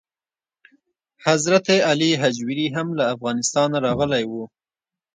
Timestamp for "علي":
1.89-2.11